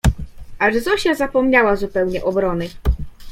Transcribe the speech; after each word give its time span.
Aż 0.59 0.75
Zosia 0.77 1.15
zapomniała 1.15 1.75
zupełnie 1.75 2.23
obrony 2.23 2.69